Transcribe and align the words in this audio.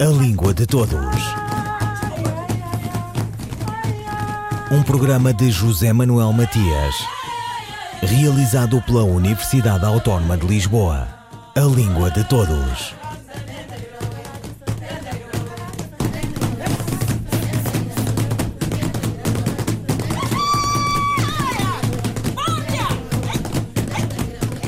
A 0.00 0.06
Língua 0.06 0.54
de 0.54 0.64
Todos. 0.64 0.96
Um 4.72 4.82
programa 4.82 5.30
de 5.34 5.52
José 5.52 5.92
Manuel 5.92 6.32
Matias, 6.32 6.94
realizado 8.00 8.80
pela 8.80 9.04
Universidade 9.04 9.84
Autónoma 9.84 10.38
de 10.38 10.46
Lisboa. 10.46 11.06
A 11.54 11.60
Língua 11.60 12.10
de 12.10 12.24
Todos. 12.24 12.94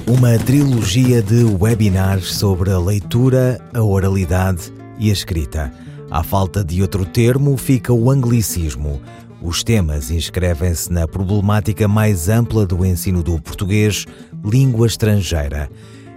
Uma 0.07 0.37
trilogia 0.45 1.23
de 1.23 1.43
webinars 1.43 2.35
sobre 2.35 2.71
a 2.71 2.79
leitura, 2.79 3.59
a 3.73 3.81
oralidade 3.81 4.82
e 5.03 5.11
a 5.11 5.13
escrita. 5.13 5.73
À 6.09 6.23
falta 6.23 6.65
de 6.65 6.81
outro 6.81 7.05
termo, 7.05 7.57
fica 7.57 7.93
o 7.93 8.09
anglicismo. 8.09 9.03
Os 9.43 9.65
temas 9.65 10.13
inscrevem-se 10.13 10.93
na 10.93 11.09
problemática 11.09 11.89
mais 11.89 12.29
ampla 12.29 12.65
do 12.65 12.87
ensino 12.87 13.21
do 13.21 13.41
português, 13.41 14.07
língua 14.45 14.87
estrangeira. 14.87 15.69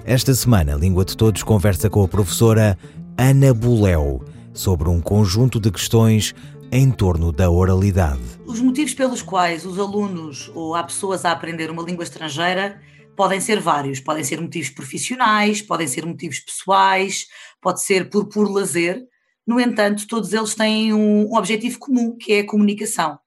Esta 0.05 0.35
semana, 0.35 0.75
Língua 0.75 1.03
de 1.03 1.17
Todos 1.17 1.41
conversa 1.41 1.89
com 1.89 2.03
a 2.03 2.07
professora 2.07 2.77
Ana 3.17 3.51
Buléu 3.55 4.23
sobre 4.53 4.87
um 4.87 5.01
conjunto 5.01 5.59
de 5.59 5.71
questões 5.71 6.35
em 6.71 6.91
torno 6.91 7.31
da 7.31 7.49
oralidade. 7.49 8.21
Os 8.45 8.61
motivos 8.61 8.93
pelos 8.93 9.23
quais 9.23 9.65
os 9.65 9.79
alunos 9.79 10.51
ou 10.53 10.75
há 10.75 10.83
pessoas 10.83 11.25
a 11.25 11.31
aprender 11.31 11.71
uma 11.71 11.81
língua 11.81 12.03
estrangeira 12.03 12.79
podem 13.15 13.39
ser 13.39 13.59
vários, 13.59 13.99
podem 13.99 14.23
ser 14.23 14.39
motivos 14.39 14.69
profissionais, 14.69 15.61
podem 15.61 15.87
ser 15.87 16.05
motivos 16.05 16.39
pessoais, 16.39 17.27
pode 17.65 17.81
ser 17.81 18.11
por 18.11 18.29
puro 18.29 18.51
lazer. 18.51 19.03
No 19.45 19.59
entanto, 19.59 20.05
todos 20.05 20.31
eles 20.33 20.53
têm 20.53 20.93
um, 20.93 21.31
um 21.31 21.35
objetivo 21.35 21.79
comum, 21.79 22.15
que 22.15 22.33
é 22.33 22.39
a 22.41 22.45
comunicação. 22.45 23.17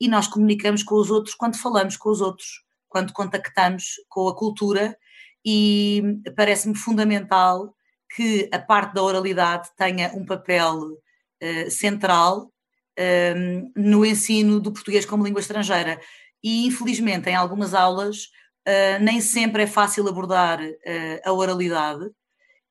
E 0.00 0.08
nós 0.08 0.26
comunicamos 0.26 0.82
com 0.82 0.96
os 0.96 1.12
outros 1.12 1.36
quando 1.36 1.56
falamos 1.56 1.96
com 1.96 2.10
os 2.10 2.20
outros, 2.20 2.64
quando 2.88 3.12
contactamos 3.12 3.84
com 4.08 4.28
a 4.28 4.36
cultura, 4.36 4.98
e 5.46 6.02
parece-me 6.36 6.74
fundamental 6.74 7.72
que 8.16 8.48
a 8.52 8.58
parte 8.58 8.94
da 8.94 9.02
oralidade 9.02 9.68
tenha 9.76 10.10
um 10.12 10.26
papel 10.26 10.74
uh, 10.80 11.70
central 11.70 12.52
um, 12.98 13.72
no 13.76 14.04
ensino 14.04 14.58
do 14.58 14.72
português 14.72 15.06
como 15.06 15.24
língua 15.24 15.40
estrangeira. 15.40 16.00
E, 16.42 16.66
infelizmente, 16.66 17.30
em 17.30 17.36
algumas 17.36 17.74
aulas, 17.74 18.24
uh, 18.66 19.00
nem 19.00 19.20
sempre 19.20 19.62
é 19.62 19.66
fácil 19.68 20.08
abordar 20.08 20.60
uh, 20.60 21.20
a 21.24 21.32
oralidade 21.32 22.10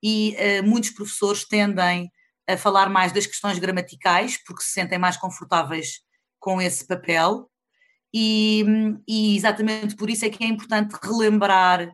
e 0.03 0.35
uh, 0.35 0.63
muitos 0.67 0.89
professores 0.89 1.45
tendem 1.45 2.11
a 2.47 2.57
falar 2.57 2.89
mais 2.89 3.13
das 3.13 3.25
questões 3.25 3.57
gramaticais 3.57 4.37
porque 4.45 4.63
se 4.63 4.71
sentem 4.71 4.99
mais 4.99 5.15
confortáveis 5.15 6.01
com 6.39 6.61
esse 6.61 6.85
papel 6.85 7.49
e, 8.13 8.65
e 9.07 9.37
exatamente 9.37 9.95
por 9.95 10.09
isso 10.09 10.25
é 10.25 10.29
que 10.29 10.43
é 10.43 10.47
importante 10.47 10.93
relembrar 11.01 11.89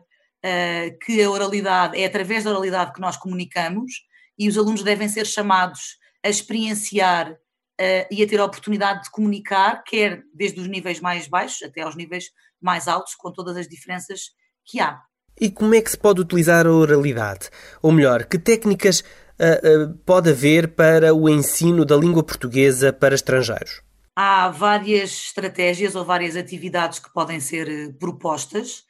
que 1.04 1.22
a 1.22 1.30
oralidade 1.30 2.00
é 2.00 2.06
através 2.06 2.44
da 2.44 2.50
oralidade 2.50 2.94
que 2.94 3.00
nós 3.00 3.16
comunicamos 3.16 3.92
e 4.40 4.48
os 4.48 4.56
alunos 4.56 4.82
devem 4.82 5.06
ser 5.06 5.26
chamados 5.26 5.98
a 6.24 6.28
experienciar 6.28 7.32
uh, 7.32 8.06
e 8.10 8.22
a 8.22 8.26
ter 8.26 8.40
a 8.40 8.44
oportunidade 8.44 9.04
de 9.04 9.10
comunicar, 9.10 9.82
quer 9.84 10.22
desde 10.34 10.60
os 10.60 10.66
níveis 10.66 11.00
mais 11.00 11.26
baixos 11.26 11.62
até 11.62 11.82
aos 11.82 11.96
níveis 11.96 12.30
mais 12.60 12.88
altos, 12.88 13.14
com 13.14 13.32
todas 13.32 13.56
as 13.56 13.68
diferenças 13.68 14.30
que 14.64 14.80
há. 14.80 15.02
E 15.40 15.50
como 15.50 15.74
é 15.74 15.80
que 15.80 15.90
se 15.90 15.96
pode 15.96 16.20
utilizar 16.20 16.66
a 16.66 16.72
oralidade? 16.72 17.48
Ou 17.80 17.90
melhor, 17.90 18.24
que 18.26 18.38
técnicas 18.38 19.00
uh, 19.00 19.84
uh, 19.84 19.94
pode 20.04 20.28
haver 20.28 20.68
para 20.68 21.14
o 21.14 21.30
ensino 21.30 21.84
da 21.86 21.96
língua 21.96 22.22
portuguesa 22.22 22.92
para 22.92 23.14
estrangeiros? 23.14 23.80
Há 24.14 24.50
várias 24.50 25.10
estratégias 25.10 25.94
ou 25.94 26.04
várias 26.04 26.36
atividades 26.36 26.98
que 26.98 27.10
podem 27.10 27.40
ser 27.40 27.94
propostas. 27.98 28.84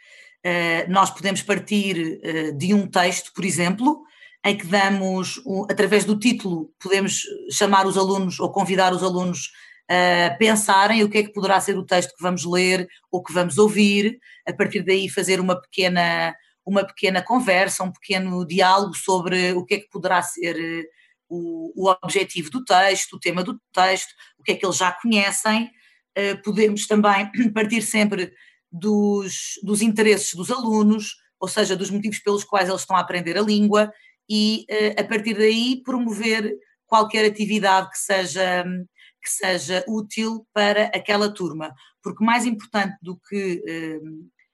nós 0.88 1.10
podemos 1.10 1.42
partir 1.42 2.20
de 2.56 2.74
um 2.74 2.86
texto, 2.86 3.30
por 3.32 3.44
exemplo, 3.44 4.02
em 4.44 4.56
que 4.56 4.66
damos, 4.66 5.40
através 5.70 6.04
do 6.04 6.18
título, 6.18 6.72
podemos 6.80 7.20
chamar 7.52 7.86
os 7.86 7.96
alunos 7.96 8.40
ou 8.40 8.50
convidar 8.50 8.92
os 8.92 9.04
alunos 9.04 9.52
a 9.90 10.30
pensarem 10.36 11.02
o 11.02 11.10
que 11.10 11.18
é 11.18 11.22
que 11.24 11.32
poderá 11.32 11.60
ser 11.60 11.76
o 11.76 11.84
texto 11.84 12.14
que 12.14 12.22
vamos 12.22 12.44
ler 12.44 12.88
ou 13.10 13.20
que 13.20 13.32
vamos 13.32 13.58
ouvir, 13.58 14.20
a 14.46 14.52
partir 14.52 14.84
daí 14.84 15.08
fazer 15.08 15.40
uma 15.40 15.60
pequena, 15.60 16.32
uma 16.64 16.86
pequena 16.86 17.20
conversa, 17.20 17.82
um 17.82 17.90
pequeno 17.90 18.46
diálogo 18.46 18.94
sobre 18.94 19.52
o 19.52 19.64
que 19.64 19.74
é 19.74 19.78
que 19.80 19.90
poderá 19.90 20.22
ser 20.22 20.56
eh, 20.56 20.84
o, 21.28 21.72
o 21.74 21.90
objetivo 22.04 22.50
do 22.50 22.64
texto, 22.64 23.14
o 23.14 23.18
tema 23.18 23.42
do 23.42 23.60
texto, 23.72 24.12
o 24.38 24.44
que 24.44 24.52
é 24.52 24.54
que 24.54 24.64
eles 24.64 24.76
já 24.76 24.92
conhecem. 24.92 25.68
Eh, 26.14 26.36
podemos 26.36 26.86
também 26.86 27.28
partir 27.52 27.82
sempre 27.82 28.32
dos, 28.70 29.58
dos 29.60 29.82
interesses 29.82 30.34
dos 30.34 30.52
alunos, 30.52 31.16
ou 31.40 31.48
seja, 31.48 31.76
dos 31.76 31.90
motivos 31.90 32.20
pelos 32.20 32.44
quais 32.44 32.68
eles 32.68 32.82
estão 32.82 32.94
a 32.94 33.00
aprender 33.00 33.36
a 33.36 33.42
língua 33.42 33.92
e 34.28 34.64
eh, 34.68 34.94
a 34.96 35.02
partir 35.02 35.34
daí 35.34 35.82
promover 35.82 36.54
qualquer 36.86 37.24
atividade 37.24 37.90
que 37.90 37.98
seja, 37.98 38.64
que 39.22 39.30
seja 39.30 39.84
útil 39.86 40.46
para 40.52 40.84
aquela 40.86 41.32
turma, 41.32 41.74
porque 42.02 42.24
mais 42.24 42.46
importante 42.46 42.96
do 43.02 43.18
que 43.28 43.62
eh, 43.66 44.00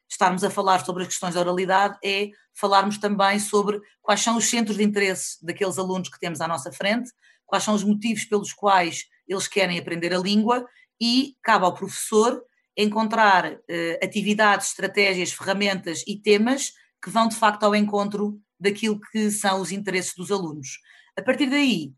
estarmos 0.09 0.45
a 0.45 0.51
falar 0.51 0.85
sobre 0.85 1.03
as 1.03 1.09
questões 1.09 1.35
da 1.35 1.41
oralidade 1.41 1.99
é 2.05 2.31
falarmos 2.55 2.99
também 2.99 3.39
sobre 3.39 3.81
quais 4.03 4.21
são 4.21 4.37
os 4.37 4.49
centros 4.49 4.77
de 4.77 4.83
interesse 4.83 5.45
daqueles 5.45 5.79
alunos 5.79 6.09
que 6.09 6.19
temos 6.19 6.41
à 6.41 6.49
nossa 6.49 6.73
frente, 6.73 7.11
quais 7.45 7.65
são 7.65 7.75
os 7.75 7.85
motivos 7.85 8.25
pelos 8.25 8.53
quais 8.53 9.05
eles 9.29 9.47
querem 9.47 9.79
aprender 9.79 10.15
a 10.15 10.19
língua 10.19 10.67
e 11.01 11.37
cabe 11.43 11.65
ao 11.65 11.75
professor 11.75 12.43
encontrar 12.77 13.59
eh, 13.69 13.99
atividades, 14.03 14.69
estratégias, 14.69 15.33
ferramentas 15.33 16.03
e 16.07 16.17
temas 16.19 16.73
que 17.03 17.11
vão 17.11 17.29
de 17.29 17.37
facto 17.37 17.65
ao 17.65 17.75
encontro 17.75 18.41
daquilo 18.59 19.01
que 19.13 19.31
são 19.31 19.61
os 19.61 19.73
interesses 19.73 20.15
dos 20.15 20.31
alunos. 20.31 20.79
A 21.17 21.23
partir 21.23 21.49
daí, 21.49 21.93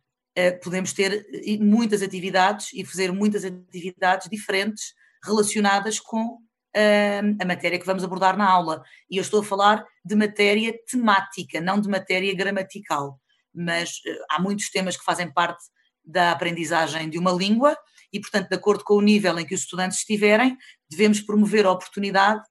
podemos 0.62 0.92
ter 0.92 1.26
eh, 1.32 1.58
muitas 1.58 2.02
atividades 2.02 2.72
e 2.72 2.84
fazer 2.84 3.12
muitas 3.12 3.44
atividades 3.44 4.28
diferentes 4.30 4.94
relacionadas 5.24 5.98
com 5.98 6.38
eh, 6.74 7.20
a 7.40 7.44
matéria 7.44 7.78
que 7.78 7.86
vamos 7.86 8.04
abordar 8.04 8.36
na 8.36 8.48
aula. 8.48 8.82
E 9.10 9.16
eu 9.16 9.22
estou 9.22 9.40
a 9.40 9.44
falar 9.44 9.84
de 10.04 10.14
matéria 10.14 10.72
temática, 10.88 11.60
não 11.60 11.80
de 11.80 11.88
matéria 11.88 12.34
gramatical. 12.34 13.20
Mas 13.52 14.00
há 14.30 14.40
muitos 14.40 14.70
temas 14.70 14.96
que 14.96 15.04
fazem 15.04 15.32
parte 15.32 15.64
da 16.04 16.30
aprendizagem 16.30 17.10
de 17.10 17.18
uma 17.18 17.32
língua 17.32 17.76
e, 18.12 18.20
portanto, 18.20 18.48
de 18.48 18.54
acordo 18.54 18.84
com 18.84 18.94
o 18.94 19.02
nível 19.02 19.38
em 19.38 19.44
que 19.44 19.54
os 19.54 19.62
estudantes 19.62 19.98
estiverem, 19.98 20.56
devemos 20.88 21.20
promover 21.20 21.66
a 21.66 21.72
oportunidade 21.72 22.42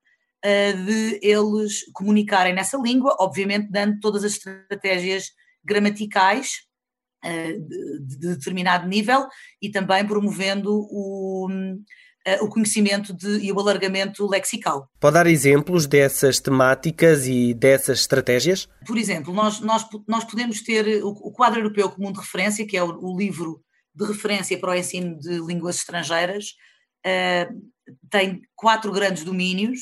de 0.86 1.20
eles 1.24 1.84
comunicarem 1.94 2.54
nessa 2.54 2.78
língua, 2.78 3.16
obviamente 3.20 3.72
dando 3.72 4.00
todas 4.00 4.24
as 4.24 4.34
estratégias 4.34 5.32
gramaticais 5.64 6.67
de, 7.28 8.18
determinado 8.36 8.88
nível 8.88 9.28
e 9.62 9.70
também 9.70 10.06
promovendo 10.06 10.72
o, 10.72 11.48
o 12.42 12.48
conhecimento 12.50 13.14
de, 13.14 13.40
e 13.40 13.52
o 13.52 13.60
alargamento 13.60 14.28
lexical. 14.28 14.90
Pode 15.00 15.14
dar 15.14 15.28
exemplos 15.28 15.86
dessas 15.86 16.40
temáticas 16.40 17.26
e 17.28 17.54
dessas 17.54 18.00
estratégias? 18.00 18.68
Por 18.86 18.98
exemplo, 18.98 19.34
nós, 19.34 19.60
nós, 19.62 19.86
nós 20.08 20.24
podemos 20.24 20.62
ter 20.62 21.04
o, 21.04 21.10
o 21.10 21.32
Quadro 21.32 21.60
Europeu 21.60 21.90
Comum 21.90 22.12
de 22.12 22.20
Referência, 22.20 22.66
que 22.66 22.76
é 22.78 22.84
o, 22.84 22.98
o 23.00 23.18
livro 23.18 23.62
de 23.98 24.06
referência 24.06 24.58
para 24.60 24.72
o 24.72 24.76
ensino 24.76 25.18
de 25.18 25.40
línguas 25.40 25.78
estrangeiras, 25.78 26.54
uh, 27.06 27.72
tem 28.10 28.42
quatro 28.56 28.92
grandes 28.92 29.24
domínios 29.24 29.80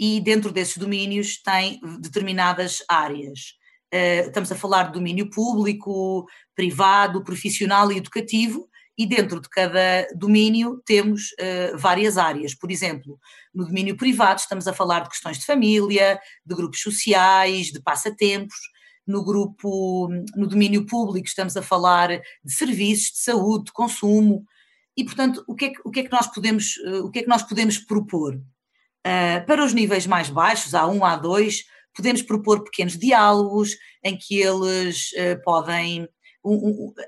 e 0.00 0.20
dentro 0.20 0.50
desses 0.50 0.78
domínios 0.78 1.40
tem 1.42 1.78
determinadas 2.00 2.78
áreas. 2.88 3.40
Uh, 3.92 4.26
estamos 4.26 4.50
a 4.50 4.56
falar 4.56 4.84
de 4.84 4.92
domínio 4.92 5.28
público, 5.28 6.26
privado, 6.54 7.24
profissional 7.24 7.90
e 7.90 7.96
educativo, 7.96 8.68
e 8.96 9.06
dentro 9.06 9.40
de 9.40 9.48
cada 9.48 10.06
domínio 10.14 10.82
temos 10.84 11.32
uh, 11.32 11.78
várias 11.78 12.18
áreas. 12.18 12.54
Por 12.54 12.70
exemplo, 12.70 13.18
no 13.54 13.64
domínio 13.66 13.96
privado 13.96 14.40
estamos 14.40 14.68
a 14.68 14.72
falar 14.72 15.00
de 15.00 15.08
questões 15.08 15.38
de 15.38 15.46
família, 15.46 16.20
de 16.44 16.54
grupos 16.54 16.80
sociais, 16.80 17.72
de 17.72 17.80
passatempos. 17.80 18.56
No 19.06 19.24
grupo, 19.24 20.08
no 20.36 20.46
domínio 20.46 20.86
público 20.86 21.26
estamos 21.26 21.56
a 21.56 21.62
falar 21.62 22.08
de 22.44 22.52
serviços, 22.52 23.12
de 23.12 23.18
saúde, 23.18 23.64
de 23.64 23.72
consumo. 23.72 24.44
E, 24.96 25.04
portanto, 25.04 25.42
o 25.48 25.54
que 25.54 25.64
é 25.64 25.70
que, 25.70 25.80
o 25.84 25.90
que, 25.90 26.00
é 26.00 26.02
que 26.04 26.12
nós 26.12 26.26
podemos, 26.26 26.76
uh, 26.86 27.04
o 27.04 27.10
que 27.10 27.20
é 27.20 27.22
que 27.22 27.28
nós 27.28 27.42
podemos 27.42 27.78
propor? 27.78 28.34
Uh, 28.34 29.44
para 29.46 29.64
os 29.64 29.72
níveis 29.72 30.06
mais 30.06 30.28
baixos, 30.28 30.72
A1, 30.72 30.98
A2, 30.98 31.64
podemos 31.94 32.22
propor 32.22 32.62
pequenos 32.62 32.96
diálogos 32.96 33.76
em 34.04 34.16
que 34.16 34.40
eles 34.40 35.10
podem. 35.44 36.08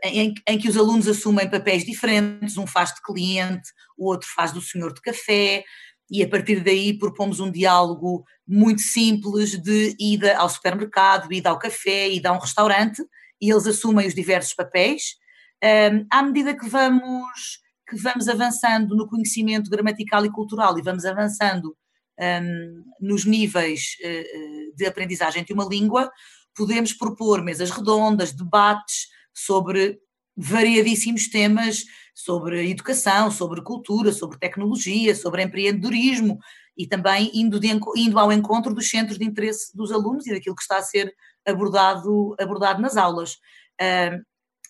Em, 0.03 0.35
em, 0.47 0.59
que 0.59 0.69
os 0.69 0.77
alunos 0.77 1.09
assumem 1.09 1.51
papéis 1.51 1.85
diferentes, 1.85 2.57
um 2.57 2.67
faz 2.67 2.95
de 2.95 3.03
cliente, 3.03 3.69
o 3.99 4.07
outro 4.07 4.29
faz 4.35 4.53
do 4.53 4.61
senhor 4.61 4.95
de 4.95 5.01
café, 5.01 5.65
e 6.11 6.23
a 6.23 6.29
partir 6.29 6.61
daí 6.61 6.97
propomos 6.97 7.41
um 7.41 7.51
diálogo 7.51 8.25
muito 8.47 8.83
simples 8.83 9.61
de 9.61 9.97
ida 9.99 10.37
ao 10.37 10.49
supermercado, 10.49 11.33
ida 11.33 11.51
ao 11.51 11.59
café, 11.59 12.09
ida 12.11 12.29
a 12.29 12.33
um 12.33 12.39
restaurante, 12.39 13.03
e 13.41 13.51
eles 13.51 13.67
assumem 13.67 14.07
os 14.07 14.15
diversos 14.15 14.55
papéis, 14.55 15.17
Um, 15.65 16.07
à 16.11 16.23
medida 16.23 16.55
que 16.55 16.69
vamos, 16.69 17.59
que 17.89 17.97
vamos 17.97 18.29
avançando 18.29 18.95
no 18.95 19.09
conhecimento 19.09 19.71
gramatical 19.71 20.23
e 20.27 20.31
cultural 20.31 20.79
e 20.79 20.83
vamos 20.83 21.07
avançando 21.07 21.75
um, 22.21 22.85
nos 23.01 23.25
níveis 23.25 23.97
uh, 24.05 24.77
de 24.77 24.85
aprendizagem 24.85 25.43
de 25.43 25.55
uma 25.55 25.65
língua, 25.65 26.11
podemos 26.55 26.93
propor 26.93 27.43
mesas 27.43 27.71
redondas, 27.71 28.33
debates 28.33 29.07
sobre 29.35 29.99
variadíssimos 30.37 31.29
temas 31.29 31.85
sobre 32.15 32.71
educação, 32.71 33.31
sobre 33.31 33.61
cultura, 33.61 34.13
sobre 34.13 34.39
tecnologia, 34.39 35.15
sobre 35.15 35.43
empreendedorismo 35.43 36.39
e 36.77 36.87
também 36.87 37.31
indo, 37.35 37.59
de, 37.59 37.69
indo 37.97 38.19
ao 38.19 38.33
encontro 38.33 38.73
dos 38.73 38.89
centros 38.89 39.19
de 39.19 39.25
interesse 39.25 39.77
dos 39.77 39.91
alunos 39.91 40.27
e 40.27 40.33
daquilo 40.33 40.55
que 40.55 40.63
está 40.63 40.79
a 40.79 40.83
ser 40.83 41.13
abordado, 41.45 42.35
abordado 42.39 42.81
nas 42.81 42.97
aulas. 42.97 43.35
Uh, 43.81 44.23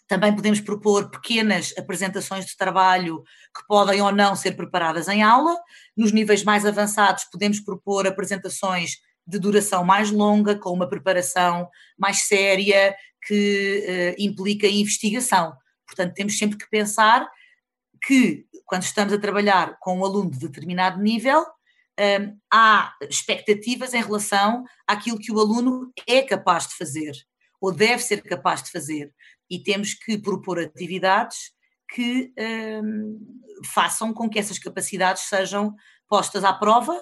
também 0.06 0.34
podemos 0.34 0.61
propor 0.61 1.11
pequenas 1.11 1.72
apresentações 1.78 2.46
de 2.46 2.56
trabalho 2.56 3.22
que 3.56 3.66
podem 3.66 4.02
ou 4.02 4.12
não 4.12 4.34
ser 4.34 4.52
preparadas 4.52 5.08
em 5.08 5.22
aula. 5.22 5.56
Nos 5.96 6.12
níveis 6.12 6.44
mais 6.44 6.66
avançados, 6.66 7.25
podemos 7.25 7.61
propor 7.61 8.06
apresentações 8.06 8.96
de 9.26 9.38
duração 9.38 9.82
mais 9.82 10.11
longa, 10.11 10.58
com 10.58 10.70
uma 10.70 10.88
preparação 10.88 11.69
mais 11.99 12.26
séria, 12.26 12.94
que 13.26 14.15
uh, 14.19 14.23
implica 14.23 14.67
investigação. 14.67 15.56
Portanto, 15.87 16.15
temos 16.15 16.38
sempre 16.38 16.59
que 16.59 16.69
pensar 16.69 17.29
que, 18.05 18.47
quando 18.65 18.82
estamos 18.82 19.12
a 19.12 19.19
trabalhar 19.19 19.79
com 19.81 19.99
um 19.99 20.05
aluno 20.05 20.31
de 20.31 20.38
determinado 20.38 21.00
nível, 21.03 21.44
um, 21.99 22.38
há 22.53 22.93
expectativas 23.09 23.94
em 23.94 24.03
relação 24.03 24.65
àquilo 24.87 25.19
que 25.19 25.32
o 25.32 25.38
aluno 25.38 25.93
é 26.06 26.23
capaz 26.23 26.67
de 26.69 26.75
fazer, 26.75 27.12
ou 27.61 27.73
deve 27.73 28.03
ser 28.03 28.23
capaz 28.23 28.62
de 28.62 28.71
fazer 28.71 29.12
e 29.50 29.62
temos 29.62 29.94
que 29.94 30.19
propor 30.19 30.59
atividades 30.59 31.53
que 31.94 32.32
um, 32.82 33.19
façam 33.65 34.12
com 34.12 34.29
que 34.29 34.38
essas 34.38 34.59
capacidades 34.59 35.25
sejam 35.25 35.75
postas 36.09 36.43
à 36.44 36.53
prova 36.53 37.00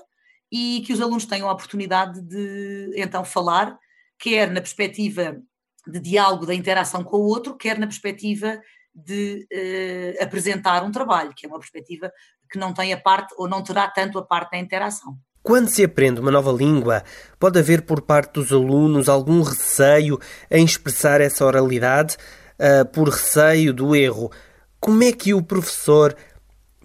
e 0.50 0.82
que 0.86 0.92
os 0.92 1.00
alunos 1.00 1.24
tenham 1.24 1.48
a 1.48 1.52
oportunidade 1.52 2.20
de 2.20 2.92
então 2.96 3.24
falar, 3.24 3.78
quer 4.18 4.50
na 4.50 4.60
perspectiva 4.60 5.40
de 5.86 6.00
diálogo, 6.00 6.46
da 6.46 6.54
interação 6.54 7.02
com 7.02 7.16
o 7.16 7.26
outro, 7.26 7.56
quer 7.56 7.78
na 7.78 7.86
perspectiva 7.86 8.60
de 8.94 9.46
uh, 9.52 10.22
apresentar 10.22 10.84
um 10.84 10.90
trabalho, 10.90 11.32
que 11.34 11.46
é 11.46 11.48
uma 11.48 11.58
perspectiva 11.58 12.12
que 12.50 12.58
não 12.58 12.74
tem 12.74 12.92
a 12.92 13.00
parte 13.00 13.34
ou 13.38 13.48
não 13.48 13.62
terá 13.62 13.88
tanto 13.88 14.18
a 14.18 14.22
parte 14.22 14.52
da 14.52 14.58
interação. 14.58 15.16
Quando 15.42 15.68
se 15.68 15.82
aprende 15.82 16.20
uma 16.20 16.30
nova 16.30 16.52
língua, 16.52 17.02
pode 17.38 17.58
haver 17.58 17.82
por 17.82 18.02
parte 18.02 18.34
dos 18.34 18.52
alunos 18.52 19.08
algum 19.08 19.42
receio 19.42 20.20
em 20.50 20.64
expressar 20.64 21.20
essa 21.20 21.44
oralidade 21.44 22.16
uh, 22.58 22.86
por 22.86 23.08
receio 23.08 23.72
do 23.72 23.96
erro. 23.96 24.30
Como 24.78 25.02
é 25.02 25.12
que 25.12 25.34
o 25.34 25.42
professor 25.42 26.14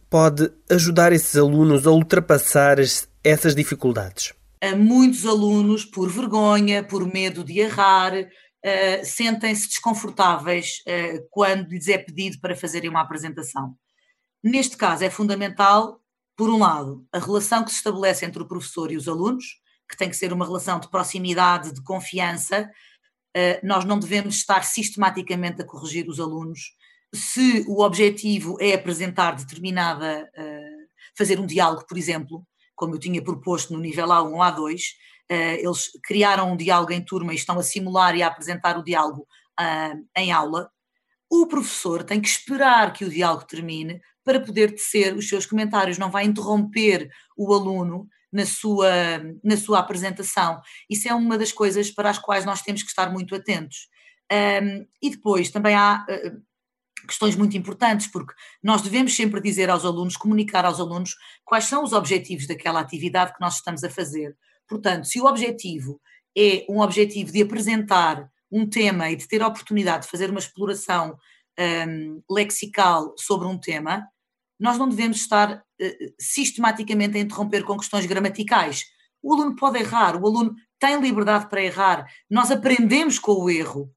pode 0.09 0.49
ajudar 0.69 1.11
esses 1.11 1.35
alunos 1.35 1.85
a 1.85 1.91
ultrapassar 1.91 2.77
essas 3.23 3.53
dificuldades? 3.53 4.33
Muitos 4.75 5.25
alunos, 5.25 5.85
por 5.85 6.09
vergonha, 6.09 6.83
por 6.83 7.05
medo 7.05 7.43
de 7.43 7.59
errar, 7.59 8.13
uh, 8.67 9.05
sentem-se 9.05 9.67
desconfortáveis 9.67 10.81
uh, 10.81 11.27
quando 11.31 11.69
lhes 11.69 11.87
é 11.87 11.97
pedido 11.97 12.39
para 12.39 12.55
fazerem 12.55 12.89
uma 12.89 13.01
apresentação. 13.01 13.75
Neste 14.43 14.75
caso, 14.77 15.03
é 15.03 15.09
fundamental 15.09 16.01
por 16.37 16.51
um 16.51 16.59
lado, 16.59 17.03
a 17.11 17.17
relação 17.17 17.63
que 17.65 17.71
se 17.71 17.77
estabelece 17.77 18.23
entre 18.23 18.43
o 18.43 18.47
professor 18.47 18.91
e 18.91 18.95
os 18.95 19.07
alunos, 19.07 19.59
que 19.89 19.97
tem 19.97 20.07
que 20.07 20.15
ser 20.15 20.31
uma 20.31 20.45
relação 20.45 20.79
de 20.79 20.87
proximidade, 20.87 21.73
de 21.73 21.81
confiança, 21.81 22.69
eh, 23.33 23.59
nós 23.63 23.83
não 23.83 23.97
devemos 23.97 24.35
estar 24.35 24.63
sistematicamente 24.63 25.61
a 25.61 25.65
corrigir 25.65 26.07
os 26.07 26.19
alunos. 26.19 26.75
Se 27.11 27.65
o 27.67 27.81
objetivo 27.81 28.55
é 28.61 28.75
apresentar 28.75 29.31
determinada, 29.35 30.29
eh, 30.35 30.75
fazer 31.17 31.39
um 31.39 31.47
diálogo, 31.47 31.87
por 31.87 31.97
exemplo, 31.97 32.45
como 32.75 32.93
eu 32.93 32.99
tinha 32.99 33.23
proposto 33.23 33.73
no 33.73 33.79
nível 33.79 34.07
A1 34.11 34.33
ou 34.33 34.43
A2, 34.43 34.81
eh, 34.81 34.81
eles 35.29 35.89
criaram 36.03 36.53
um 36.53 36.57
diálogo 36.57 36.93
em 36.93 37.03
turma 37.03 37.33
e 37.33 37.35
estão 37.35 37.59
a 37.59 37.63
simular 37.63 38.15
e 38.15 38.23
a 38.23 38.27
apresentar 38.27 38.77
o 38.77 38.83
diálogo 38.83 39.27
em 40.15 40.31
aula, 40.31 40.69
o 41.29 41.47
professor 41.47 42.03
tem 42.03 42.21
que 42.21 42.27
esperar 42.27 42.93
que 42.93 43.03
o 43.03 43.09
diálogo 43.09 43.45
termine 43.45 43.99
para 44.23 44.39
poder 44.39 44.71
tecer 44.71 45.15
os 45.15 45.27
seus 45.27 45.45
comentários, 45.45 45.97
não 45.97 46.11
vai 46.11 46.25
interromper 46.25 47.09
o 47.35 47.53
aluno 47.53 48.07
na 48.31 48.45
sua, 48.45 48.89
na 49.43 49.55
sua 49.57 49.79
apresentação. 49.79 50.61
Isso 50.89 51.07
é 51.07 51.13
uma 51.13 51.37
das 51.37 51.51
coisas 51.51 51.89
para 51.91 52.09
as 52.09 52.19
quais 52.19 52.45
nós 52.45 52.61
temos 52.61 52.83
que 52.83 52.89
estar 52.89 53.11
muito 53.11 53.35
atentos. 53.35 53.87
Um, 54.31 54.85
e 55.01 55.09
depois 55.09 55.49
também 55.49 55.75
há 55.75 56.05
uh, 56.09 57.07
questões 57.07 57.35
muito 57.35 57.55
importantes, 57.55 58.07
porque 58.07 58.33
nós 58.61 58.81
devemos 58.81 59.15
sempre 59.15 59.39
dizer 59.39 59.69
aos 59.69 59.85
alunos, 59.85 60.17
comunicar 60.17 60.65
aos 60.65 60.79
alunos 60.79 61.15
quais 61.45 61.65
são 61.65 61.83
os 61.83 61.93
objetivos 61.93 62.47
daquela 62.47 62.81
atividade 62.81 63.33
que 63.33 63.41
nós 63.41 63.55
estamos 63.55 63.83
a 63.83 63.89
fazer. 63.89 64.35
Portanto, 64.67 65.05
se 65.05 65.19
o 65.19 65.25
objetivo 65.25 65.99
é 66.37 66.65
um 66.69 66.79
objetivo 66.81 67.31
de 67.31 67.41
apresentar 67.41 68.29
um 68.51 68.67
tema 68.67 69.09
e 69.09 69.15
de 69.15 69.27
ter 69.27 69.41
a 69.41 69.47
oportunidade 69.47 70.05
de 70.05 70.11
fazer 70.11 70.29
uma 70.29 70.39
exploração 70.39 71.17
um, 71.59 72.21
lexical 72.29 73.13
sobre 73.17 73.47
um 73.47 73.57
tema, 73.57 74.07
nós 74.59 74.77
não 74.77 74.87
devemos 74.87 75.17
estar 75.17 75.53
uh, 75.53 76.13
sistematicamente 76.19 77.17
a 77.17 77.21
interromper 77.21 77.63
com 77.63 77.77
questões 77.77 78.05
gramaticais. 78.05 78.83
O 79.21 79.33
aluno 79.33 79.55
pode 79.55 79.79
errar, 79.79 80.15
o 80.15 80.25
aluno 80.25 80.53
tem 80.79 80.99
liberdade 81.01 81.49
para 81.49 81.63
errar, 81.63 82.05
nós 82.29 82.51
aprendemos 82.51 83.17
com 83.19 83.33
o 83.33 83.49
erro. 83.49 83.91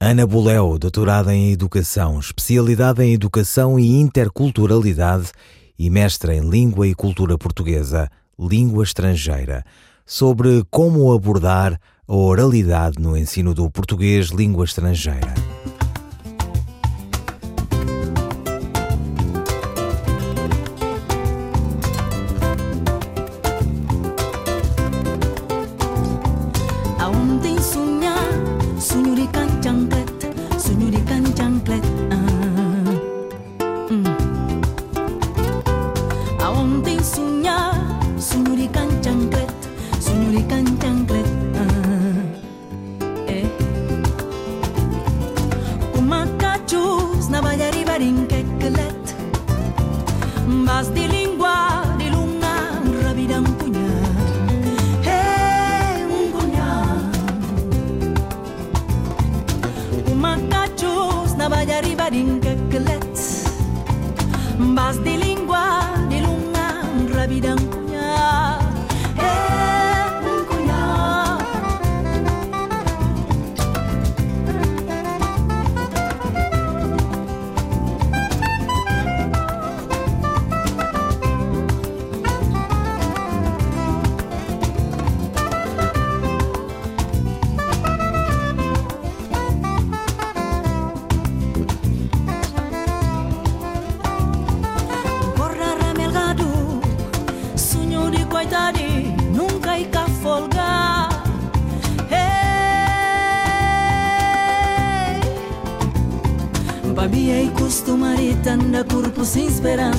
Ana 0.00 0.26
Boleu, 0.26 0.78
doutorada 0.78 1.34
em 1.34 1.52
Educação, 1.52 2.18
especialidade 2.18 3.02
em 3.02 3.14
Educação 3.14 3.78
e 3.78 3.86
Interculturalidade 4.00 5.30
e 5.78 5.88
mestra 5.88 6.34
em 6.34 6.48
Língua 6.48 6.86
e 6.86 6.94
Cultura 6.94 7.38
Portuguesa, 7.38 8.10
Língua 8.38 8.84
Estrangeira, 8.84 9.64
sobre 10.06 10.64
como 10.70 11.12
abordar 11.12 11.80
a 12.06 12.14
oralidade 12.14 13.00
no 13.00 13.16
ensino 13.16 13.54
do 13.54 13.70
português 13.70 14.28
língua 14.28 14.64
estrangeira. 14.64 15.43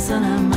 Esperança 0.05 0.19
na 0.19 0.54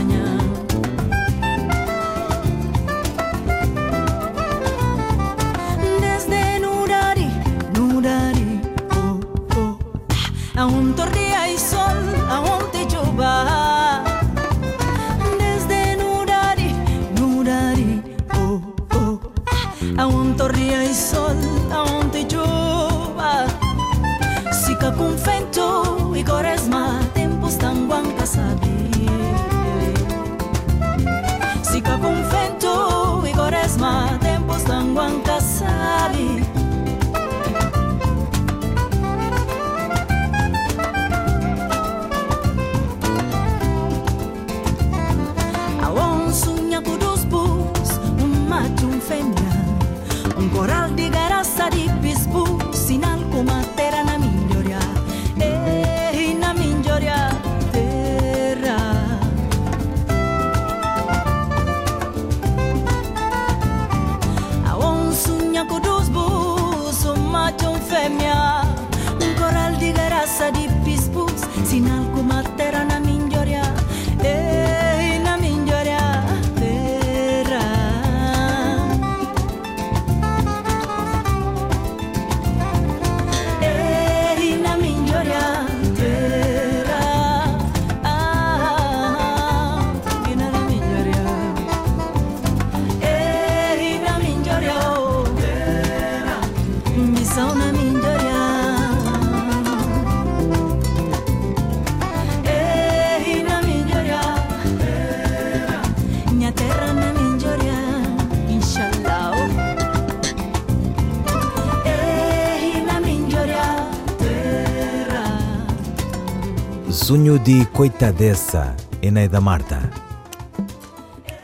Sonho 116.90 117.38
de 117.38 117.66
Coitadessa, 117.66 118.74
Eneida 119.02 119.42
Marta. 119.42 119.90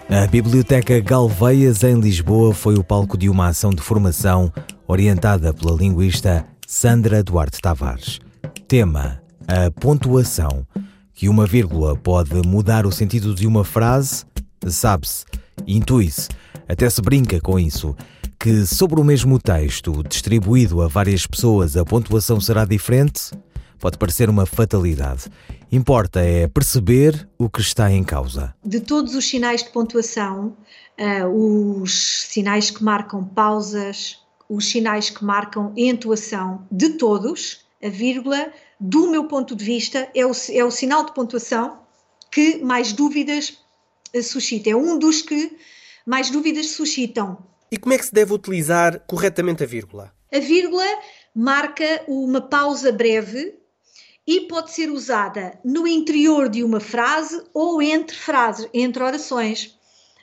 A 0.09 0.27
Biblioteca 0.27 0.99
Galveias, 1.01 1.85
em 1.85 2.01
Lisboa, 2.01 2.55
foi 2.55 2.77
o 2.77 2.83
palco 2.83 3.19
de 3.19 3.29
uma 3.29 3.49
ação 3.49 3.71
de 3.71 3.83
formação 3.83 4.51
orientada 4.89 5.53
pela 5.53 5.77
linguista 5.77 6.47
Sandra 6.67 7.23
Duarte 7.23 7.61
Tavares. 7.61 8.21
Tema: 8.67 9.21
a 9.47 9.71
pontuação. 9.71 10.67
Que 11.13 11.29
uma 11.29 11.47
vírgula 11.47 11.95
pode 11.95 12.35
mudar 12.47 12.87
o 12.87 12.93
sentido 12.93 13.35
de 13.35 13.47
uma 13.47 13.65
frase, 13.65 14.25
sabe-se, 14.67 15.25
intui-se, 15.67 16.29
até 16.67 16.89
se 16.89 17.01
brinca 17.03 17.39
com 17.41 17.59
isso. 17.59 17.95
Que 18.41 18.67
sobre 18.67 18.99
o 18.99 19.05
mesmo 19.05 19.39
texto, 19.39 20.03
distribuído 20.09 20.83
a 20.83 20.89
várias 20.89 21.27
pessoas, 21.27 21.77
a 21.77 21.85
pontuação 21.85 22.41
será 22.41 22.65
diferente? 22.65 23.31
Pode 23.78 23.99
parecer 23.99 24.28
uma 24.31 24.47
fatalidade. 24.47 25.25
Importa 25.71 26.21
é 26.21 26.47
perceber 26.47 27.28
o 27.38 27.49
que 27.49 27.61
está 27.61 27.90
em 27.90 28.04
causa. 28.04 28.54
de 28.64 28.81
todos 28.81 29.14
os 29.14 29.28
sinais 29.28 29.62
de 29.62 29.71
pontuação, 29.71 30.57
ah, 30.99 31.26
os 31.28 32.26
sinais 32.28 32.71
que 32.71 32.83
marcam 32.83 33.25
pausas, 33.25 34.19
os 34.49 34.71
sinais 34.71 35.11
que 35.11 35.25
marcam 35.25 35.73
entoação, 35.76 36.66
de 36.71 36.90
todos, 36.90 37.64
a 37.83 37.88
vírgula, 37.88 38.52
do 38.78 39.09
meu 39.11 39.25
ponto 39.25 39.54
de 39.57 39.64
vista, 39.64 40.09
é 40.14 40.25
o, 40.25 40.33
é 40.50 40.64
o 40.64 40.71
sinal 40.71 41.04
de 41.04 41.12
pontuação 41.12 41.78
que 42.31 42.59
mais 42.59 42.93
dúvidas 42.93 43.59
eh, 44.12 44.23
suscita. 44.23 44.71
É 44.71 44.76
um 44.76 44.99
dos 44.99 45.23
que 45.23 45.57
mais 46.07 46.31
dúvidas 46.31 46.71
suscitam. 46.71 47.38
E 47.71 47.76
como 47.76 47.95
é 47.95 47.99
que 47.99 48.07
se 48.07 48.12
deve 48.12 48.33
utilizar 48.33 49.00
corretamente 49.07 49.62
a 49.62 49.66
vírgula? 49.66 50.12
A 50.33 50.38
vírgula 50.38 50.85
marca 51.35 52.02
uma 52.07 52.40
pausa 52.40 52.93
breve 52.93 53.54
e 54.26 54.43
pode 54.43 54.73
ser 54.73 54.90
usada 54.90 55.59
no 55.64 55.87
interior 55.87 56.49
de 56.49 56.64
uma 56.64 56.81
frase 56.81 57.43
ou 57.52 57.83
entre 57.83 58.16
frases, 58.16 58.69
entre 58.73 59.02
orações. 59.02 59.76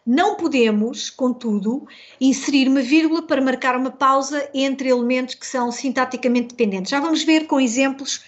Não 0.05 0.36
podemos, 0.36 1.12
contudo, 1.12 1.88
inserir 2.20 2.67
uma 2.67 2.81
vírgula 2.81 3.22
para 3.22 3.41
marcar 3.41 3.77
uma 3.77 3.91
pausa 3.91 4.50
entre 4.53 4.89
elementos 4.89 5.36
que 5.36 5.46
são 5.46 5.72
sintaticamente 5.72 6.50
dependentes. 6.50 6.89
Já 6.89 7.00
vamos 7.00 7.24
ver 7.24 7.46
com 7.46 7.62
exemplos 7.62 8.22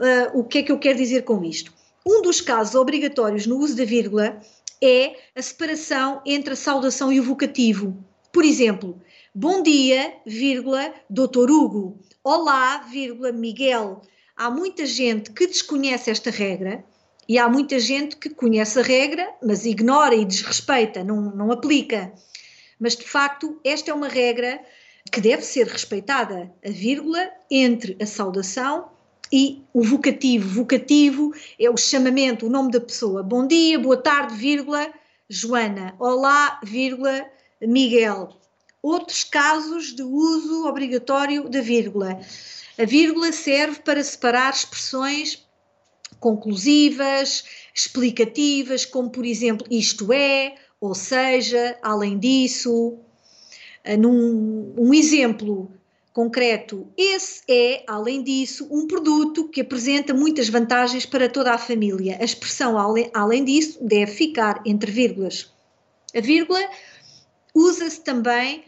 ah, 0.00 0.30
o 0.32 0.42
que 0.44 0.58
é 0.58 0.62
que 0.62 0.72
eu 0.72 0.78
quero 0.78 0.96
dizer 0.96 1.24
com 1.24 1.44
isto. 1.44 1.72
Um 2.06 2.22
dos 2.22 2.40
casos 2.40 2.74
obrigatórios 2.74 3.46
no 3.46 3.58
uso 3.58 3.76
da 3.76 3.84
vírgula 3.84 4.40
é 4.82 5.16
a 5.36 5.42
separação 5.42 6.22
entre 6.24 6.54
a 6.54 6.56
saudação 6.56 7.12
e 7.12 7.20
o 7.20 7.22
vocativo. 7.22 7.94
Por 8.32 8.44
exemplo, 8.44 8.98
bom 9.34 9.62
dia, 9.62 10.14
vírgula, 10.24 10.94
doutor 11.10 11.50
Hugo. 11.50 11.98
Olá, 12.24 12.78
vírgula, 12.78 13.32
Miguel. 13.32 14.00
Há 14.38 14.52
muita 14.52 14.86
gente 14.86 15.32
que 15.32 15.48
desconhece 15.48 16.12
esta 16.12 16.30
regra 16.30 16.84
e 17.28 17.40
há 17.40 17.48
muita 17.48 17.76
gente 17.80 18.14
que 18.14 18.30
conhece 18.30 18.78
a 18.78 18.82
regra, 18.84 19.28
mas 19.42 19.66
ignora 19.66 20.14
e 20.14 20.24
desrespeita, 20.24 21.02
não, 21.02 21.34
não 21.34 21.50
aplica. 21.50 22.12
Mas 22.78 22.94
de 22.94 23.02
facto, 23.02 23.58
esta 23.64 23.90
é 23.90 23.94
uma 23.94 24.06
regra 24.06 24.60
que 25.10 25.20
deve 25.20 25.42
ser 25.42 25.66
respeitada, 25.66 26.54
a 26.64 26.70
vírgula 26.70 27.28
entre 27.50 27.96
a 28.00 28.06
saudação 28.06 28.88
e 29.32 29.60
o 29.74 29.82
vocativo. 29.82 30.48
Vocativo 30.48 31.34
é 31.58 31.68
o 31.68 31.76
chamamento, 31.76 32.46
o 32.46 32.50
nome 32.50 32.70
da 32.70 32.80
pessoa. 32.80 33.24
Bom 33.24 33.44
dia, 33.44 33.76
boa 33.76 33.96
tarde, 33.96 34.36
vírgula, 34.36 34.88
Joana. 35.28 35.96
Olá, 35.98 36.60
vírgula, 36.62 37.26
Miguel. 37.60 38.28
Outros 38.80 39.24
casos 39.24 39.96
de 39.96 40.04
uso 40.04 40.64
obrigatório 40.64 41.48
da 41.48 41.60
vírgula. 41.60 42.20
A 42.78 42.84
vírgula 42.84 43.32
serve 43.32 43.80
para 43.80 44.04
separar 44.04 44.54
expressões 44.54 45.44
conclusivas, 46.20 47.44
explicativas, 47.74 48.84
como 48.84 49.10
por 49.10 49.26
exemplo 49.26 49.66
isto 49.68 50.12
é, 50.12 50.54
ou 50.80 50.94
seja, 50.94 51.76
além 51.82 52.18
disso. 52.18 52.98
Ah, 53.84 53.96
Num, 53.96 54.74
um 54.78 54.94
exemplo 54.94 55.72
concreto, 56.12 56.88
esse 56.96 57.42
é, 57.48 57.84
além 57.86 58.22
disso, 58.22 58.68
um 58.70 58.86
produto 58.86 59.48
que 59.48 59.60
apresenta 59.60 60.12
muitas 60.14 60.48
vantagens 60.48 61.06
para 61.06 61.28
toda 61.28 61.52
a 61.52 61.58
família. 61.58 62.16
A 62.20 62.24
expressão 62.24 62.78
além, 62.78 63.10
além 63.14 63.44
disso 63.44 63.78
deve 63.80 64.12
ficar 64.12 64.62
entre 64.64 64.90
vírgulas. 64.90 65.52
A 66.14 66.20
vírgula 66.20 66.60
usa-se 67.54 68.02
também 68.02 68.64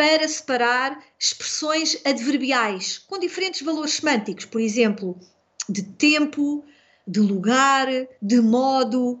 para 0.00 0.26
separar 0.26 0.98
expressões 1.18 2.00
adverbiais 2.06 2.96
com 2.96 3.18
diferentes 3.18 3.60
valores 3.60 3.92
semânticos, 3.92 4.46
por 4.46 4.58
exemplo, 4.58 5.20
de 5.68 5.82
tempo, 5.82 6.64
de 7.06 7.20
lugar, 7.20 7.86
de 8.22 8.40
modo. 8.40 9.20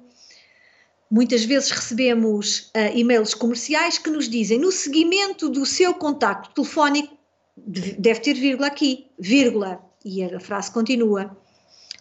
Muitas 1.10 1.44
vezes 1.44 1.70
recebemos 1.70 2.70
ah, 2.72 2.92
e-mails 2.94 3.34
comerciais 3.34 3.98
que 3.98 4.08
nos 4.08 4.26
dizem 4.26 4.58
no 4.58 4.72
seguimento 4.72 5.50
do 5.50 5.66
seu 5.66 5.92
contacto 5.92 6.54
telefónico 6.54 7.14
deve 7.54 8.20
ter 8.20 8.32
vírgula 8.32 8.68
aqui, 8.68 9.06
vírgula, 9.18 9.84
e 10.02 10.24
a 10.24 10.40
frase 10.40 10.70
continua. 10.72 11.36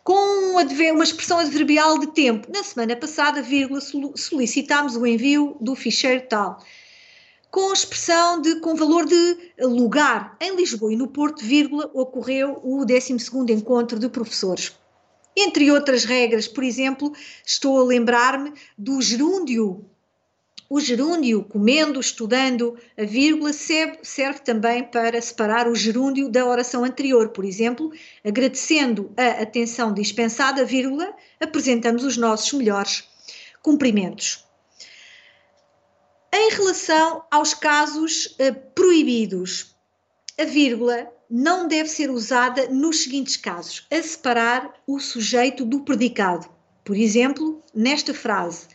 Com 0.06 0.14
um 0.14 0.94
uma 0.94 1.04
expressão 1.04 1.40
adverbial 1.40 2.00
de 2.00 2.08
tempo, 2.14 2.50
na 2.50 2.64
semana 2.64 2.96
passada, 2.96 3.42
vírgula, 3.42 3.82
solicitámos 4.16 4.96
o 4.96 5.06
envio 5.06 5.58
do 5.60 5.76
ficheiro 5.76 6.26
tal. 6.30 6.64
Com 7.52 7.74
expressão 7.74 8.40
de 8.42 8.60
com 8.60 8.76
valor 8.76 9.06
de 9.06 9.38
lugar, 9.60 10.38
em 10.40 10.56
Lisboa 10.56 10.94
e 10.94 10.96
no 10.96 11.08
Porto, 11.08 11.44
vírgula, 11.44 11.90
ocorreu 11.96 12.60
o 12.64 12.86
12º 12.86 13.50
encontro 13.50 13.98
de 13.98 14.08
professores. 14.08 14.78
Entre 15.36 15.72
outras 15.72 16.04
regras, 16.04 16.48
por 16.48 16.64
exemplo, 16.64 17.12
estou 17.44 17.80
a 17.80 17.84
lembrar-me 17.84 18.54
do 18.78 19.02
gerúndio. 19.02 19.84
O 20.70 20.80
gerúndio, 20.80 21.44
comendo, 21.44 22.00
estudando, 22.00 22.78
a 22.96 23.04
vírgula 23.04 23.52
serve, 23.52 23.98
serve 24.04 24.42
também 24.42 24.84
para 24.84 25.20
separar 25.20 25.68
o 25.68 25.74
gerúndio 25.74 26.30
da 26.30 26.46
oração 26.46 26.84
anterior. 26.84 27.30
Por 27.30 27.44
exemplo, 27.44 27.92
agradecendo 28.24 29.12
a 29.18 29.42
atenção 29.42 29.92
dispensada, 29.92 30.64
vírgula, 30.64 31.12
apresentamos 31.40 32.04
os 32.04 32.16
nossos 32.16 32.54
melhores 32.54 33.06
cumprimentos. 33.64 34.49
Em 36.32 36.52
relação 36.52 37.24
aos 37.32 37.54
casos 37.54 38.36
eh, 38.38 38.52
proibidos, 38.52 39.76
a 40.40 40.46
vírgula 40.46 41.12
não 41.30 41.68
deve 41.68 41.90
ser 41.90 42.10
usada 42.10 42.68
nos 42.70 43.04
seguintes 43.04 43.36
casos: 43.38 43.88
a 43.92 44.02
separar 44.02 44.74
o 44.88 45.00
sujeito 45.00 45.66
do 45.66 45.82
predicado. 45.82 46.50
Por 46.84 46.96
exemplo, 46.96 47.64
nesta 47.74 48.14
frase, 48.14 48.68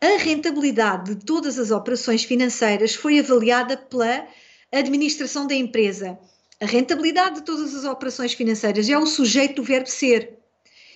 a 0.00 0.18
rentabilidade 0.18 1.14
de 1.14 1.24
todas 1.24 1.58
as 1.58 1.70
operações 1.70 2.24
financeiras 2.24 2.94
foi 2.94 3.18
avaliada 3.18 3.76
pela 3.76 4.26
administração 4.72 5.46
da 5.46 5.54
empresa. 5.54 6.18
A 6.60 6.66
rentabilidade 6.66 7.36
de 7.36 7.42
todas 7.42 7.74
as 7.74 7.84
operações 7.84 8.32
financeiras 8.32 8.88
é 8.88 8.96
o 8.96 9.06
sujeito 9.06 9.56
do 9.56 9.62
verbo 9.62 9.88
ser. 9.88 10.38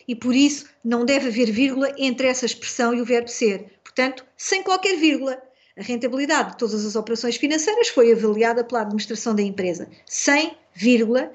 E 0.09 0.15
por 0.15 0.35
isso 0.35 0.67
não 0.85 1.05
deve 1.05 1.29
haver 1.29 1.51
vírgula 1.51 1.93
entre 1.99 2.27
essa 2.29 2.47
expressão 2.47 2.95
e 2.95 3.01
o 3.01 3.05
verbo 3.05 3.29
ser. 3.29 3.79
Portanto, 3.83 4.25
sem 4.37 4.63
qualquer 4.63 4.97
vírgula. 4.97 5.41
A 5.79 5.83
rentabilidade 5.83 6.53
de 6.53 6.57
todas 6.57 6.87
as 6.87 6.97
operações 6.97 7.37
financeiras 7.37 7.89
foi 7.89 8.11
avaliada 8.11 8.65
pela 8.65 8.81
administração 8.81 9.35
da 9.35 9.43
empresa, 9.43 9.89
sem 10.07 10.57
vírgula, 10.75 11.31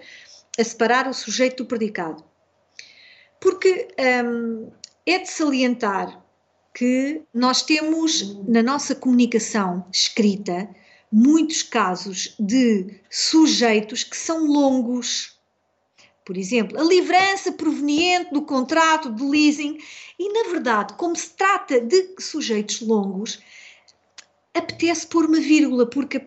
a 0.57 0.63
separar 0.63 1.07
o 1.07 1.13
sujeito 1.13 1.63
do 1.63 1.67
predicado. 1.67 2.24
Porque 3.39 3.88
hum, 4.25 4.71
é 5.05 5.19
de 5.19 5.29
salientar 5.29 6.24
que 6.74 7.21
nós 7.33 7.62
temos 7.62 8.38
na 8.48 8.63
nossa 8.63 8.95
comunicação 8.95 9.86
escrita 9.91 10.69
muitos 11.12 11.62
casos 11.62 12.33
de 12.39 13.00
sujeitos 13.10 14.03
que 14.03 14.15
são 14.15 14.45
longos. 14.45 15.38
Por 16.25 16.38
exemplo, 16.38 16.79
a 16.79 16.83
livrança 16.83 17.51
proveniente 17.51 18.31
do 18.33 18.43
contrato 18.43 19.12
de 19.12 19.24
leasing. 19.24 19.77
E, 20.17 20.31
na 20.31 20.50
verdade, 20.50 20.93
como 20.93 21.15
se 21.15 21.31
trata 21.31 21.81
de 21.81 22.15
sujeitos 22.19 22.81
longos, 22.81 23.39
apetece 24.53 25.08
pôr 25.08 25.25
uma 25.25 25.39
vírgula, 25.39 25.86
porque 25.86 26.22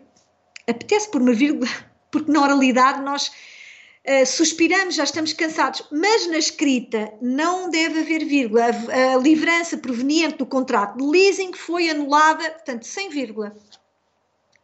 apetece 0.66 1.10
pôr 1.10 1.22
uma 1.22 1.32
vírgula, 1.32 1.68
porque 2.10 2.30
na 2.30 2.42
oralidade 2.42 3.02
nós 3.02 3.28
uh, 3.28 4.26
suspiramos, 4.26 4.94
já 4.94 5.04
estamos 5.04 5.32
cansados, 5.32 5.86
mas 5.90 6.26
na 6.26 6.38
escrita 6.38 7.12
não 7.20 7.70
deve 7.70 8.00
haver 8.00 8.24
vírgula. 8.24 8.64
A, 8.64 9.14
a 9.14 9.16
livrança 9.18 9.76
proveniente 9.76 10.38
do 10.38 10.46
contrato 10.46 10.98
de 10.98 11.04
leasing 11.04 11.52
foi 11.52 11.90
anulada, 11.90 12.50
portanto, 12.50 12.86
sem 12.86 13.08
vírgula 13.10 13.54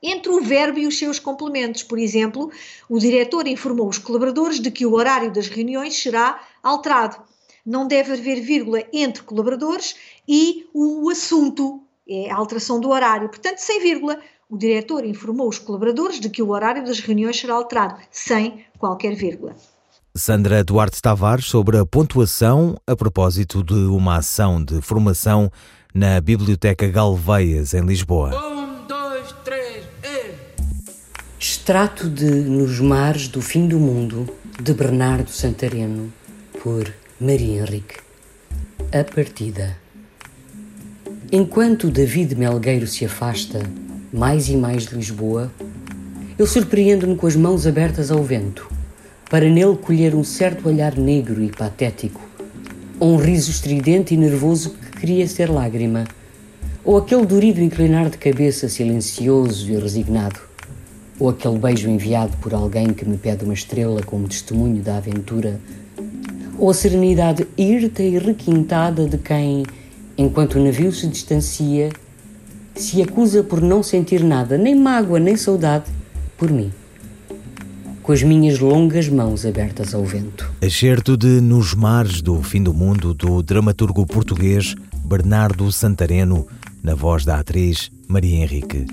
entre 0.02 0.32
o 0.32 0.40
verbo 0.40 0.78
e 0.78 0.86
os 0.86 0.98
seus 0.98 1.18
complementos. 1.18 1.82
Por 1.82 1.98
exemplo, 1.98 2.50
o 2.88 2.98
diretor 2.98 3.46
informou 3.46 3.88
os 3.88 3.98
colaboradores 3.98 4.60
de 4.60 4.70
que 4.70 4.86
o 4.86 4.94
horário 4.94 5.32
das 5.32 5.48
reuniões 5.48 6.00
será 6.00 6.40
alterado. 6.62 7.22
Não 7.64 7.86
deve 7.86 8.12
haver 8.12 8.40
vírgula 8.40 8.82
entre 8.92 9.22
colaboradores 9.22 9.94
e 10.26 10.66
o 10.72 11.10
assunto 11.10 11.82
é 12.10 12.30
a 12.30 12.36
alteração 12.36 12.80
do 12.80 12.90
horário. 12.90 13.28
Portanto, 13.28 13.58
sem 13.58 13.80
vírgula, 13.80 14.18
o 14.48 14.58
diretor 14.58 15.04
informou 15.04 15.48
os 15.48 15.58
colaboradores 15.58 16.18
de 16.18 16.28
que 16.28 16.42
o 16.42 16.50
horário 16.50 16.84
das 16.84 16.98
reuniões 16.98 17.38
será 17.38 17.54
alterado, 17.54 17.94
sem 18.10 18.64
qualquer 18.78 19.14
vírgula. 19.14 19.54
Sandra 20.12 20.64
Duarte 20.64 21.00
Tavares 21.00 21.44
sobre 21.44 21.78
a 21.78 21.86
pontuação 21.86 22.76
a 22.84 22.96
propósito 22.96 23.62
de 23.62 23.74
uma 23.74 24.16
ação 24.16 24.62
de 24.62 24.80
formação 24.82 25.52
na 25.94 26.20
Biblioteca 26.20 26.88
Galveias, 26.88 27.74
em 27.74 27.82
Lisboa. 27.82 28.30
Um, 28.36 28.86
dois, 28.88 29.32
três, 29.44 29.84
e... 30.02 30.34
Extrato 31.38 32.08
de 32.08 32.28
Nos 32.28 32.80
Mares 32.80 33.28
do 33.28 33.40
Fim 33.40 33.68
do 33.68 33.78
Mundo, 33.78 34.28
de 34.60 34.74
Bernardo 34.74 35.30
Santareno, 35.30 36.12
por 36.60 36.92
Maria 37.20 37.60
Henrique. 37.60 38.00
A 38.92 39.04
partida. 39.04 39.79
Enquanto 41.32 41.92
David 41.92 42.34
Melgueiro 42.34 42.88
se 42.88 43.04
afasta, 43.04 43.62
mais 44.12 44.48
e 44.48 44.56
mais 44.56 44.84
de 44.84 44.96
Lisboa, 44.96 45.48
eu 46.36 46.44
surpreendo-me 46.44 47.14
com 47.14 47.24
as 47.24 47.36
mãos 47.36 47.68
abertas 47.68 48.10
ao 48.10 48.20
vento, 48.20 48.68
para 49.30 49.48
nele 49.48 49.76
colher 49.76 50.12
um 50.12 50.24
certo 50.24 50.68
olhar 50.68 50.96
negro 50.96 51.40
e 51.40 51.48
patético, 51.48 52.20
ou 52.98 53.12
um 53.12 53.16
riso 53.16 53.48
estridente 53.48 54.12
e 54.12 54.16
nervoso 54.16 54.70
que 54.70 54.98
queria 54.98 55.28
ser 55.28 55.48
lágrima, 55.48 56.02
ou 56.84 56.98
aquele 56.98 57.24
durido 57.24 57.60
inclinar 57.60 58.10
de 58.10 58.18
cabeça 58.18 58.68
silencioso 58.68 59.70
e 59.70 59.76
resignado, 59.76 60.40
ou 61.16 61.28
aquele 61.28 61.60
beijo 61.60 61.88
enviado 61.88 62.36
por 62.38 62.52
alguém 62.52 62.88
que 62.88 63.08
me 63.08 63.16
pede 63.16 63.44
uma 63.44 63.54
estrela 63.54 64.02
como 64.02 64.26
testemunho 64.26 64.82
da 64.82 64.96
aventura, 64.96 65.60
ou 66.58 66.70
a 66.70 66.74
serenidade 66.74 67.46
irta 67.56 68.02
e 68.02 68.18
requintada 68.18 69.06
de 69.06 69.16
quem 69.16 69.62
enquanto 70.20 70.56
o 70.56 70.62
navio 70.62 70.92
se 70.92 71.06
distancia, 71.06 71.90
se 72.74 73.02
acusa 73.02 73.42
por 73.42 73.62
não 73.62 73.82
sentir 73.82 74.22
nada, 74.22 74.58
nem 74.58 74.74
mágoa, 74.74 75.18
nem 75.18 75.34
saudade, 75.34 75.86
por 76.36 76.50
mim. 76.50 76.70
Com 78.02 78.12
as 78.12 78.22
minhas 78.22 78.58
longas 78.58 79.08
mãos 79.08 79.46
abertas 79.46 79.94
ao 79.94 80.04
vento. 80.04 80.50
Excerto 80.60 81.16
de 81.16 81.40
Nos 81.40 81.74
Mares 81.74 82.20
do 82.20 82.42
Fim 82.42 82.62
do 82.62 82.74
Mundo, 82.74 83.14
do 83.14 83.42
dramaturgo 83.42 84.06
português 84.06 84.74
Bernardo 85.04 85.72
Santareno, 85.72 86.46
na 86.82 86.94
voz 86.94 87.24
da 87.24 87.38
atriz 87.38 87.90
Maria 88.06 88.36
Henrique. 88.36 88.86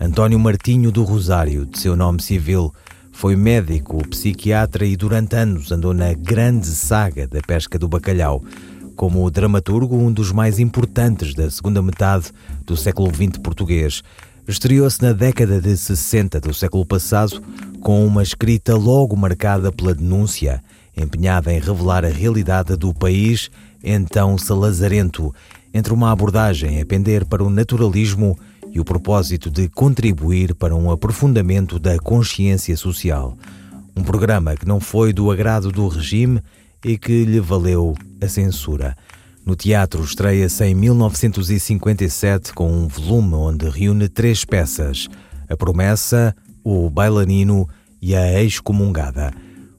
António 0.00 0.38
Martinho 0.38 0.92
do 0.92 1.02
Rosário, 1.02 1.66
de 1.66 1.78
seu 1.78 1.96
nome 1.96 2.22
civil, 2.22 2.72
foi 3.10 3.34
médico, 3.34 4.06
psiquiatra 4.08 4.86
e 4.86 4.96
durante 4.96 5.34
anos 5.34 5.72
andou 5.72 5.92
na 5.92 6.12
grande 6.12 6.68
saga 6.68 7.26
da 7.26 7.40
pesca 7.40 7.76
do 7.76 7.88
bacalhau 7.88 8.44
como 8.98 9.30
dramaturgo, 9.30 9.96
um 9.96 10.12
dos 10.12 10.32
mais 10.32 10.58
importantes 10.58 11.32
da 11.32 11.48
segunda 11.48 11.80
metade 11.80 12.32
do 12.66 12.76
século 12.76 13.08
XX 13.14 13.38
português. 13.40 14.02
Estreou-se 14.48 15.00
na 15.00 15.12
década 15.12 15.60
de 15.60 15.76
60 15.76 16.40
do 16.40 16.52
século 16.52 16.84
passado 16.84 17.40
com 17.80 18.04
uma 18.04 18.24
escrita 18.24 18.76
logo 18.76 19.14
marcada 19.14 19.70
pela 19.70 19.94
denúncia, 19.94 20.60
empenhada 20.96 21.52
em 21.52 21.60
revelar 21.60 22.04
a 22.04 22.08
realidade 22.08 22.74
do 22.76 22.92
país 22.92 23.48
então 23.84 24.36
salazarento, 24.36 25.32
entre 25.72 25.92
uma 25.92 26.10
abordagem 26.10 26.80
a 26.80 26.84
pender 26.84 27.24
para 27.24 27.44
o 27.44 27.50
naturalismo 27.50 28.36
e 28.72 28.80
o 28.80 28.84
propósito 28.84 29.48
de 29.48 29.68
contribuir 29.68 30.56
para 30.56 30.74
um 30.74 30.90
aprofundamento 30.90 31.78
da 31.78 31.96
consciência 32.00 32.76
social. 32.76 33.38
Um 33.96 34.02
programa 34.02 34.56
que 34.56 34.66
não 34.66 34.80
foi 34.80 35.12
do 35.12 35.30
agrado 35.30 35.70
do 35.70 35.86
regime 35.86 36.42
e 36.84 36.96
que 36.96 37.24
lhe 37.24 37.40
valeu 37.40 37.94
a 38.20 38.28
censura. 38.28 38.96
No 39.44 39.56
teatro 39.56 40.02
estreia-se 40.02 40.64
em 40.64 40.74
1957 40.74 42.52
com 42.52 42.70
um 42.70 42.86
volume 42.86 43.34
onde 43.34 43.68
reúne 43.68 44.08
três 44.08 44.44
peças: 44.44 45.08
A 45.48 45.56
Promessa, 45.56 46.34
O 46.62 46.90
Bailarino 46.90 47.68
e 48.00 48.14
A 48.14 48.42
Excomungada. 48.42 49.32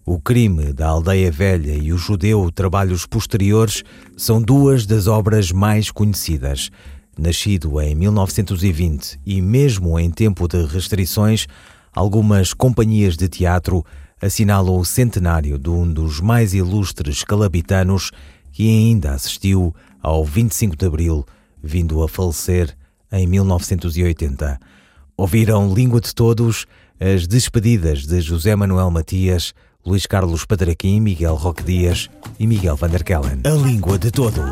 O 0.05 0.19
Crime 0.19 0.73
da 0.73 0.87
Aldeia 0.87 1.31
Velha 1.31 1.75
e 1.75 1.93
O 1.93 1.97
Judeu 1.97 2.51
Trabalhos 2.51 3.05
Posteriores 3.05 3.83
são 4.17 4.41
duas 4.41 4.87
das 4.87 5.05
obras 5.05 5.51
mais 5.51 5.91
conhecidas. 5.91 6.71
Nascido 7.15 7.79
em 7.79 7.93
1920 7.93 9.19
e 9.23 9.39
mesmo 9.39 9.99
em 9.99 10.09
tempo 10.09 10.47
de 10.47 10.65
restrições, 10.65 11.45
algumas 11.93 12.55
companhias 12.55 13.15
de 13.15 13.27
teatro 13.27 13.85
assinala 14.21 14.71
o 14.71 14.83
centenário 14.83 15.57
de 15.57 15.69
um 15.69 15.91
dos 15.91 16.19
mais 16.19 16.53
ilustres 16.53 17.23
calabitanos 17.23 18.11
que 18.51 18.67
ainda 18.67 19.11
assistiu 19.11 19.73
ao 20.01 20.25
25 20.25 20.75
de 20.75 20.85
Abril, 20.85 21.25
vindo 21.61 22.03
a 22.03 22.09
falecer 22.09 22.75
em 23.11 23.25
1980. 23.27 24.59
Ouviram 25.15 25.73
Língua 25.73 25.99
de 26.01 26.13
Todos 26.13 26.65
as 26.99 27.27
despedidas 27.27 28.05
de 28.05 28.19
José 28.21 28.55
Manuel 28.55 28.91
Matias, 28.91 29.53
Luís 29.85 30.05
Carlos 30.05 30.45
Patraquim, 30.45 30.99
Miguel 30.99 31.35
Roque 31.35 31.63
Dias 31.63 32.09
e 32.37 32.45
Miguel 32.45 32.75
van 32.75 32.89
der 32.89 33.03
Kellen. 33.03 33.41
A 33.45 33.49
Língua 33.49 33.97
de 33.97 34.11
Todos. 34.11 34.43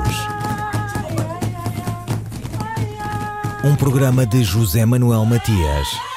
Um 3.64 3.76
programa 3.76 4.26
de 4.26 4.44
José 4.44 4.86
Manuel 4.86 5.26
Matias 5.26 6.17